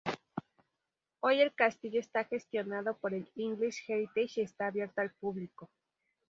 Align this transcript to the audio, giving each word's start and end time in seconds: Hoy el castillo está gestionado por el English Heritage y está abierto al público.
Hoy 1.19 1.41
el 1.41 1.53
castillo 1.53 1.99
está 1.99 2.23
gestionado 2.23 2.97
por 2.97 3.13
el 3.13 3.29
English 3.35 3.83
Heritage 3.87 4.39
y 4.41 4.43
está 4.43 4.65
abierto 4.65 4.99
al 4.99 5.11
público. 5.11 5.69